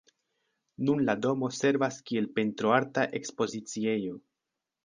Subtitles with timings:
[0.87, 4.19] Nun la domo servas kiel pentro-arta ekspoziciejo.